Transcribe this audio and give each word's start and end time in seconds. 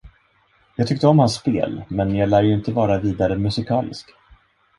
Jag 0.75 0.87
tyckte 0.87 1.07
om 1.07 1.19
hans 1.19 1.35
spel, 1.35 1.83
men 1.87 2.15
jag 2.15 2.29
lär 2.29 2.43
ju 2.43 2.53
inte 2.53 2.71
vara 2.71 2.99
vidare 2.99 3.37
musikalisk. 3.37 4.05